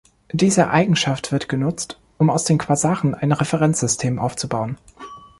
[0.31, 4.79] Diese Eigenschaft wird genutzt, um aus den Quasaren ein Referenzsystem aufzubauen.